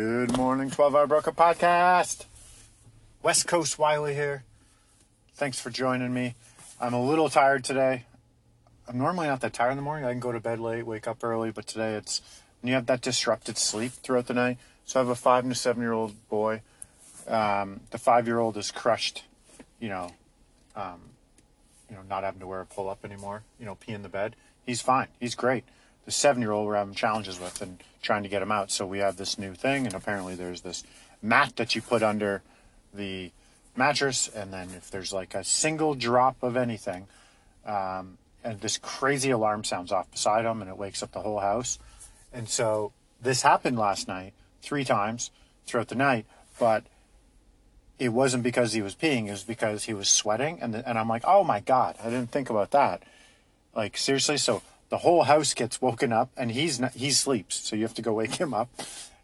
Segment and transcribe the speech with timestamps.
[0.00, 2.24] Good morning, 12 Hour Broker Podcast.
[3.20, 4.44] West Coast Wiley here.
[5.34, 6.36] Thanks for joining me.
[6.80, 8.04] I'm a little tired today.
[8.86, 10.04] I'm normally not that tired in the morning.
[10.04, 12.22] I can go to bed late, wake up early, but today it's
[12.62, 14.58] you have that disrupted sleep throughout the night.
[14.84, 16.62] So I have a five and a seven year old boy.
[17.26, 19.24] Um, the five year old is crushed,
[19.80, 20.12] you know,
[20.76, 21.00] um,
[21.90, 24.08] you know, not having to wear a pull up anymore, you know, pee in the
[24.08, 24.36] bed.
[24.64, 25.08] He's fine.
[25.18, 25.64] He's great
[26.08, 28.70] the seven year old we're having challenges with and trying to get him out.
[28.70, 30.84] So we have this new thing, and apparently there's this
[31.22, 32.42] mat that you put under
[32.94, 33.30] the
[33.76, 37.06] mattress, and then if there's like a single drop of anything,
[37.64, 41.40] um, and this crazy alarm sounds off beside him, and it wakes up the whole
[41.40, 41.78] house.
[42.32, 44.32] And so this happened last night
[44.62, 45.30] three times
[45.66, 46.26] throughout the night,
[46.58, 46.84] but
[47.98, 50.98] it wasn't because he was peeing; it was because he was sweating, and the, and
[50.98, 53.02] I'm like, oh my god, I didn't think about that.
[53.74, 57.56] Like seriously, so the whole house gets woken up and he's not, he sleeps.
[57.68, 58.68] So you have to go wake him up.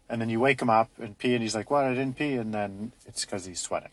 [0.07, 1.83] And then you wake him up and pee and he's like, what?
[1.83, 2.33] I didn't pee.
[2.33, 3.89] And then it's because he's sweating.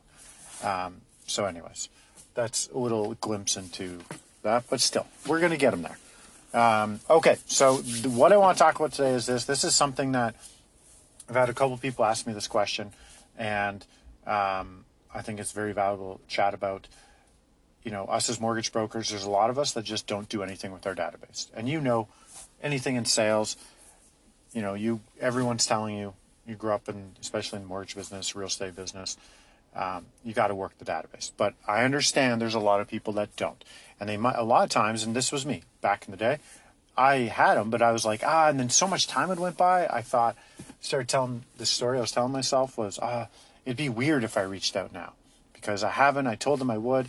[0.62, 1.88] Um, so anyways,
[2.34, 4.00] that's a little glimpse into
[4.42, 6.60] that, but still, we're going to get him there.
[6.60, 7.36] Um, okay.
[7.46, 10.34] So what I want to talk about today is this, this is something that
[11.30, 12.92] I've had a couple people ask me this question
[13.38, 13.86] and,
[14.26, 14.84] um,
[15.14, 16.88] I think it's very valuable chat about
[17.84, 20.42] you know, us as mortgage brokers, there's a lot of us that just don't do
[20.42, 21.48] anything with our database.
[21.54, 22.08] And you know,
[22.62, 23.56] anything in sales,
[24.52, 26.14] you know, you everyone's telling you,
[26.46, 29.16] you grew up in, especially in the mortgage business, real estate business,
[29.74, 31.32] um, you got to work the database.
[31.36, 33.64] But I understand there's a lot of people that don't,
[33.98, 36.38] and they might a lot of times, and this was me back in the day.
[36.96, 39.56] I had them, but I was like, ah, and then so much time had went
[39.56, 39.86] by.
[39.86, 40.36] I thought,
[40.80, 43.28] started telling the story I was telling myself was, ah,
[43.64, 45.14] it'd be weird if I reached out now
[45.54, 46.26] because I haven't.
[46.26, 47.08] I told them I would.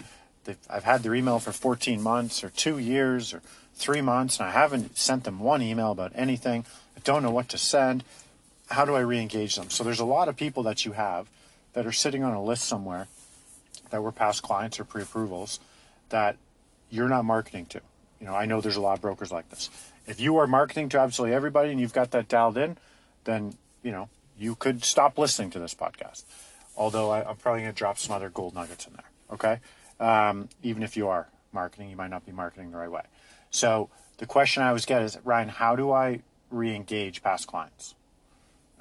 [0.70, 3.42] I've had their email for 14 months or two years or
[3.76, 6.66] three months, and I haven't sent them one email about anything.
[6.96, 8.04] I don't know what to send.
[8.70, 9.70] How do I re-engage them?
[9.70, 11.28] So there's a lot of people that you have
[11.74, 13.08] that are sitting on a list somewhere
[13.90, 15.60] that were past clients or pre-approvals
[16.10, 16.38] that
[16.90, 17.82] you're not marketing to.
[18.20, 19.70] You know, I know there's a lot of brokers like this.
[20.08, 22.78] If you are marketing to absolutely everybody and you've got that dialed in,
[23.24, 26.24] then you know you could stop listening to this podcast.
[26.76, 29.10] Although I, am probably going to drop some other gold nuggets in there.
[29.32, 29.60] Okay.
[30.00, 33.04] Um, even if you are marketing, you might not be marketing the right way.
[33.52, 37.96] So the question I always get is, Ryan, how do I re-engage past clients?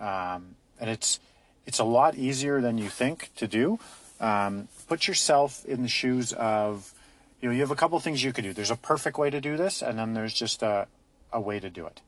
[0.01, 1.21] Um, and it's
[1.67, 3.79] it's a lot easier than you think to do.
[4.21, 6.93] Um, put yourself in the shoes of,
[7.41, 8.53] you know, you have a couple things you could do.
[8.53, 10.89] There's a perfect way to do this, and then there's just a,
[11.33, 12.01] a way to do it.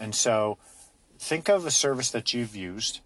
[0.00, 0.56] And so
[1.18, 3.00] think of a service that you've used,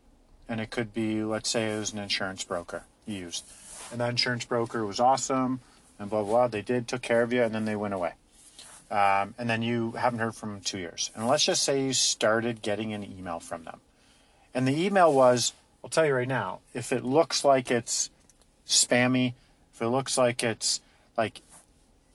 [0.48, 3.44] and it could be, let's say it was an insurance broker you used
[3.92, 5.60] and that insurance broker was awesome
[5.98, 6.48] and blah, blah, blah.
[6.48, 8.14] They did, took care of you, and then they went away.
[8.90, 11.10] Um, and then you haven't heard from them two years.
[11.14, 13.80] And let's just say you started getting an email from them.
[14.54, 18.10] And the email was, I'll tell you right now, if it looks like it's
[18.66, 19.34] spammy,
[19.74, 20.80] if it looks like it's
[21.16, 21.40] like,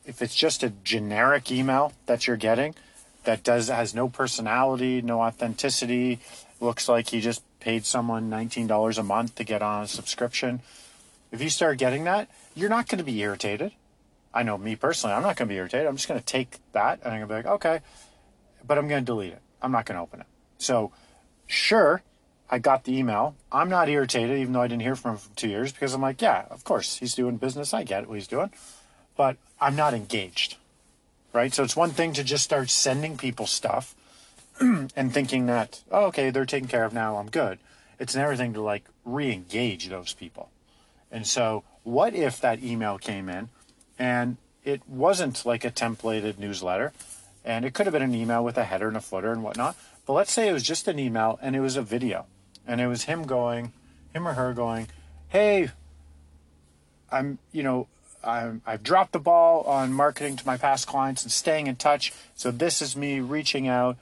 [0.05, 2.75] if it's just a generic email that you're getting
[3.23, 6.19] that does has no personality, no authenticity,
[6.61, 10.61] looks like you just paid someone $19 a month to get on a subscription,
[11.31, 13.71] if you start getting that, you're not going to be irritated.
[14.33, 15.87] I know me personally, I'm not going to be irritated.
[15.87, 17.79] I'm just going to take that and I'm going to be like, okay,
[18.65, 19.41] but I'm going to delete it.
[19.61, 20.27] I'm not going to open it.
[20.57, 20.91] So,
[21.47, 22.03] sure,
[22.49, 23.35] I got the email.
[23.51, 26.01] I'm not irritated, even though I didn't hear from him for two years, because I'm
[26.01, 27.73] like, yeah, of course, he's doing business.
[27.73, 28.51] I get what he's doing,
[29.15, 30.55] but I'm not engaged,
[31.33, 31.53] right?
[31.53, 33.95] So it's one thing to just start sending people stuff
[34.59, 37.17] and thinking that, oh, okay, they're taken care of now.
[37.17, 37.59] I'm good.
[37.99, 40.49] It's another thing to like re-engage those people.
[41.11, 43.49] And so, what if that email came in
[43.97, 46.91] and it wasn't like a templated newsletter
[47.45, 49.77] and it could have been an email with a header and a footer and whatnot.
[50.05, 52.25] But let's say it was just an email and it was a video
[52.67, 53.71] and it was him going,
[54.13, 54.89] him or her going,
[55.29, 55.69] Hey,
[57.09, 57.87] I'm, you know,
[58.23, 62.11] I'm, I've dropped the ball on marketing to my past clients and staying in touch.
[62.35, 63.97] So this is me reaching out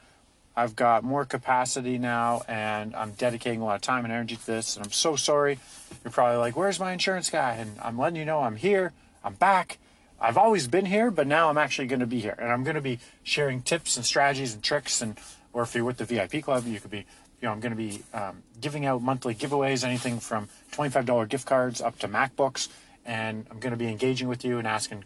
[0.57, 4.45] I've got more capacity now and I'm dedicating a lot of time and energy to
[4.45, 4.77] this.
[4.77, 5.59] And I'm so sorry.
[6.03, 7.55] You're probably like, where's my insurance guy?
[7.55, 8.93] And I'm letting you know I'm here.
[9.23, 9.79] I'm back.
[10.19, 12.35] I've always been here, but now I'm actually going to be here.
[12.39, 15.19] And I'm going to be sharing tips and strategies and tricks and
[15.51, 17.05] Or if you're with the VIP club, you could be, you
[17.43, 21.81] know, I'm going to be um, giving out monthly giveaways, anything from $25 gift cards
[21.81, 22.69] up to MacBooks.
[23.05, 25.03] And I'm going to be engaging with you and asking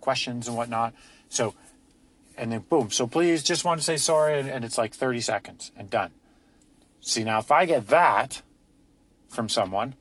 [0.00, 0.94] questions and whatnot.
[1.28, 1.54] So,
[2.36, 2.90] and then boom.
[2.90, 4.38] So please just want to say sorry.
[4.38, 6.10] And, and it's like 30 seconds and done.
[7.00, 8.42] See, now if I get that
[9.28, 9.94] from someone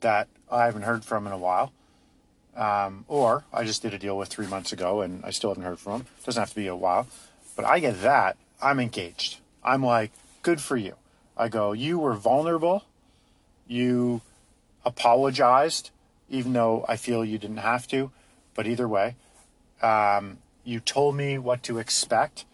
[0.00, 1.72] that I haven't heard from in a while,
[2.56, 5.64] um, or I just did a deal with three months ago and I still haven't
[5.64, 6.06] heard from them.
[6.24, 7.06] Doesn't have to be a while,
[7.56, 8.36] but I get that.
[8.62, 9.38] I'm engaged.
[9.62, 10.12] I'm like,
[10.42, 10.94] good for you.
[11.36, 12.84] I go, you were vulnerable.
[13.66, 14.20] You
[14.84, 15.90] apologized,
[16.28, 18.10] even though I feel you didn't have to.
[18.54, 19.16] But either way,
[19.82, 22.44] um, you told me what to expect.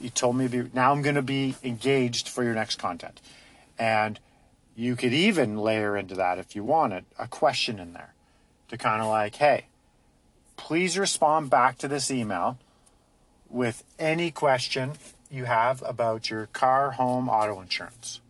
[0.00, 3.20] You told me be, now I'm going to be engaged for your next content.
[3.78, 4.18] And
[4.76, 8.14] you could even layer into that if you wanted a question in there
[8.68, 9.66] to kind of like, hey,
[10.56, 12.58] please respond back to this email
[13.48, 14.92] with any question
[15.30, 18.20] you have about your car, home, auto insurance.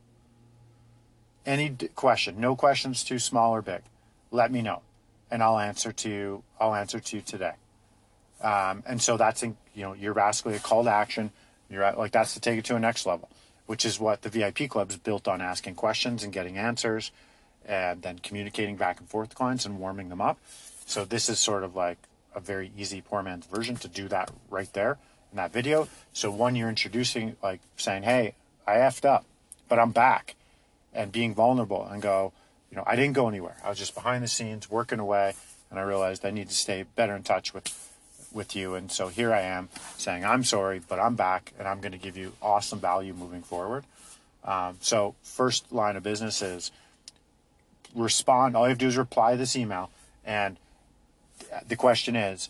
[1.44, 3.82] Any d- question, no questions too small or big.
[4.30, 4.82] Let me know,
[5.30, 6.42] and I'll answer to you.
[6.60, 7.52] I'll answer to you today.
[8.40, 11.30] Um, and so that's in, you know you're basically a call to action.
[11.68, 13.28] You're at, like that's to take it to a next level,
[13.66, 17.10] which is what the VIP club is built on: asking questions and getting answers
[17.66, 20.38] and then communicating back and forth with clients and warming them up.
[20.86, 21.98] So this is sort of like
[22.34, 24.96] a very easy poor man's version to do that right there
[25.30, 25.88] in that video.
[26.12, 28.34] So one, you're introducing like saying, "Hey,
[28.66, 29.24] I effed up,
[29.68, 30.34] but I'm back,"
[30.94, 32.32] and being vulnerable and go,
[32.70, 33.56] you know, I didn't go anywhere.
[33.64, 35.34] I was just behind the scenes working away,
[35.70, 37.68] and I realized I need to stay better in touch with
[38.32, 38.74] with you.
[38.74, 41.98] And so here I am saying, I'm sorry, but I'm back, and I'm going to
[41.98, 43.84] give you awesome value moving forward.
[44.44, 46.70] Um, so first line of business is
[47.94, 48.56] respond.
[48.56, 49.90] All you have to do is reply to this email.
[50.24, 50.56] And
[51.66, 52.48] the question is,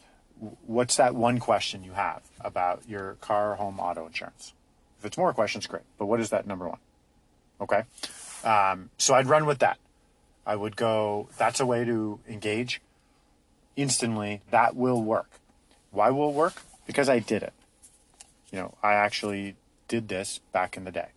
[0.66, 4.52] what's that one question you have about your car, home, auto insurance?
[4.98, 5.84] If it's more questions, great.
[5.98, 6.78] But what is that number one?
[7.60, 7.82] Okay.
[8.44, 9.78] Um, so I'd run with that.
[10.46, 12.80] I would go, that's a way to engage
[13.76, 14.42] instantly.
[14.50, 15.30] That will work.
[15.98, 16.62] Why will it work?
[16.86, 17.52] Because I did it.
[18.52, 19.56] You know, I actually
[19.88, 21.08] did this back in the day.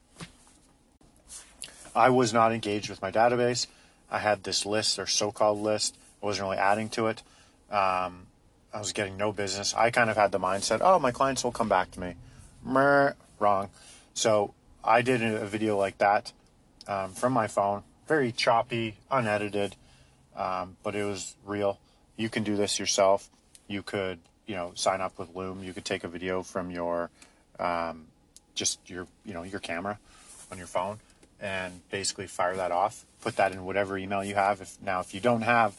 [1.95, 3.67] I was not engaged with my database.
[4.09, 5.95] I had this list or so-called list.
[6.23, 7.21] I wasn't really adding to it.
[7.69, 8.25] Um,
[8.73, 9.75] I was getting no business.
[9.75, 12.15] I kind of had the mindset, oh, my clients will come back to me.
[12.63, 13.69] Mer, wrong.
[14.15, 16.33] So I did a video like that
[16.87, 19.75] um, from my phone, very choppy, unedited,
[20.35, 21.79] um, but it was real.
[22.17, 23.29] You can do this yourself.
[23.67, 25.63] You could, you know, sign up with Loom.
[25.63, 27.09] You could take a video from your,
[27.59, 28.05] um,
[28.55, 29.99] just your, you know, your camera
[30.51, 30.99] on your phone
[31.39, 33.05] and basically fire that off.
[33.21, 34.61] Put that in whatever email you have.
[34.61, 35.75] If now, if you don't have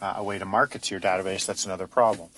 [0.00, 2.28] uh, a way to market to your database, that's another problem.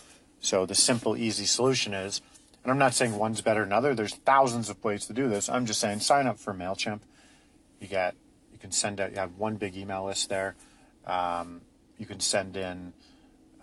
[0.40, 2.20] So the simple, easy solution is,
[2.62, 3.94] and I'm not saying one's better than other.
[3.94, 5.48] There's thousands of ways to do this.
[5.48, 7.00] I'm just saying sign up for Mailchimp.
[7.80, 8.14] You get,
[8.52, 9.10] you can send out.
[9.10, 10.54] You have one big email list there.
[11.06, 11.60] Um,
[11.98, 12.92] you can send in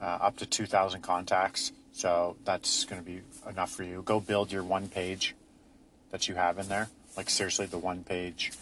[0.02, 1.72] uh, up to 2,000 contacts.
[2.00, 3.20] So that's going to be
[3.50, 4.02] enough for you.
[4.04, 5.36] Go build your one page
[6.12, 6.88] that you have in there.
[7.18, 8.54] Like seriously, the one page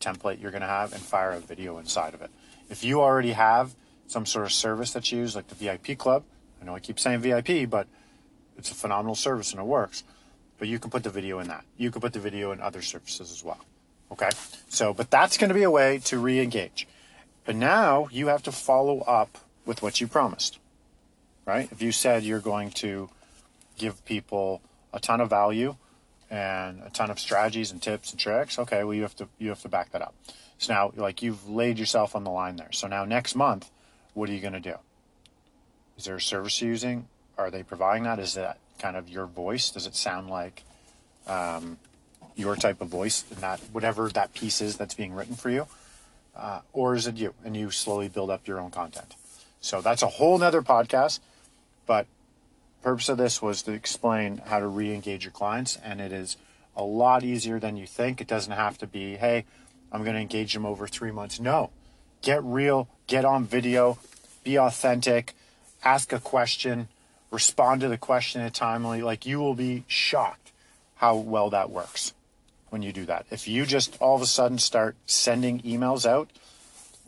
[0.00, 2.30] template you're going to have and fire a video inside of it.
[2.70, 3.74] If you already have
[4.06, 6.24] some sort of service that you use, like the VIP club,
[6.58, 7.86] I know I keep saying VIP, but
[8.56, 10.02] it's a phenomenal service and it works.
[10.58, 11.66] But you can put the video in that.
[11.76, 13.60] You can put the video in other services as well.
[14.10, 14.30] Okay?
[14.70, 16.88] So, but that's going to be a way to re engage.
[17.44, 19.36] But now you have to follow up
[19.66, 20.58] with what you promised,
[21.46, 21.70] right?
[21.72, 23.08] If you said you're going to
[23.78, 24.60] give people
[24.92, 25.76] a ton of value
[26.30, 28.58] and a ton of strategies and tips and tricks.
[28.58, 30.14] Okay, well you have to you have to back that up.
[30.58, 32.72] So now like you've laid yourself on the line there.
[32.72, 33.70] So now next month,
[34.14, 34.74] what are you going to do?
[35.96, 37.08] Is there a service you're using?
[37.38, 38.18] Are they providing that?
[38.18, 39.70] Is that kind of your voice?
[39.70, 40.64] Does it sound like
[41.26, 41.78] um,
[42.34, 45.66] your type of voice and that whatever that piece is that's being written for you?
[46.34, 49.14] Uh, or is it you and you slowly build up your own content?
[49.60, 51.20] So that's a whole nother podcast,
[51.86, 52.06] but
[52.82, 56.36] purpose of this was to explain how to re-engage your clients and it is
[56.76, 58.20] a lot easier than you think.
[58.20, 59.44] It doesn't have to be hey
[59.92, 61.40] i'm going to engage them over three months.
[61.40, 61.70] No.
[62.22, 63.98] Get real get on video
[64.44, 65.34] be authentic
[65.82, 66.88] ask a question
[67.30, 70.52] respond to the question in a timely like you will be shocked
[70.96, 72.14] how well that works
[72.70, 73.26] when you do that.
[73.30, 76.30] If you just all of a sudden start sending emails out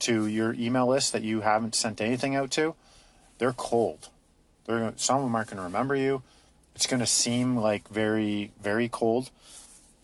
[0.00, 2.75] to your email list that you haven't sent anything out to
[3.38, 4.08] they're cold
[4.68, 6.22] they're gonna, some of them aren't going to remember you.
[6.75, 9.30] It's going to seem like very, very cold.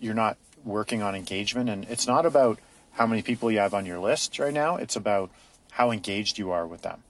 [0.00, 2.58] You're not working on engagement, and it's not about
[2.92, 4.76] how many people you have on your list right now.
[4.76, 5.30] It's about
[5.72, 7.02] how engaged you are with them,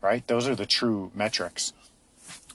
[0.00, 0.26] right?
[0.26, 1.72] Those are the true metrics.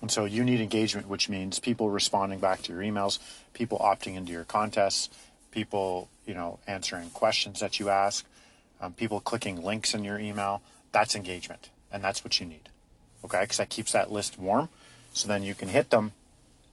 [0.01, 3.19] And so you need engagement, which means people responding back to your emails,
[3.53, 5.09] people opting into your contests,
[5.51, 8.25] people, you know, answering questions that you ask,
[8.79, 10.61] um, people clicking links in your email.
[10.93, 12.69] That's engagement, and that's what you need.
[13.23, 14.69] Okay, because that keeps that list warm,
[15.13, 16.13] so then you can hit them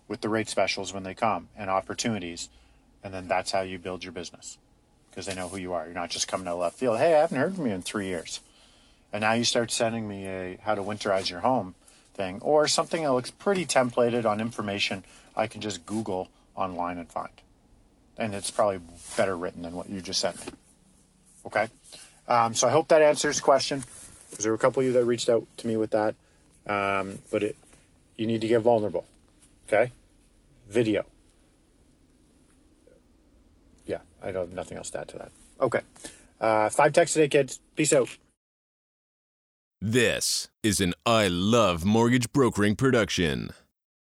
[0.07, 2.49] with the rate specials when they come and opportunities,
[3.05, 4.57] and then that's how you build your business
[5.11, 5.85] because they know who you are.
[5.85, 6.99] You're not just coming out left field.
[6.99, 8.41] Hey, I haven't heard from you in three years,
[9.13, 11.75] and now you start sending me a how to winterize your home
[12.15, 15.05] thing or something that looks pretty templated on information
[15.37, 17.31] I can just Google online and find.
[18.19, 18.81] And it's probably
[19.17, 20.53] better written than what you just sent me.
[21.47, 21.69] Okay?
[22.27, 23.85] Um, so I hope that answers the question
[24.29, 26.17] because there were a couple of you that reached out to me with that.
[26.69, 27.57] Um, but it,
[28.17, 29.07] you need to get vulnerable.
[29.67, 29.93] Okay?
[30.69, 31.05] Video.
[33.87, 35.33] Yeah, I don't have nothing else to add to that.
[35.61, 35.81] Okay.
[36.41, 37.61] Uh, five texts today, kids.
[37.75, 38.17] Peace out.
[39.81, 43.51] This is an I Love Mortgage Brokering production.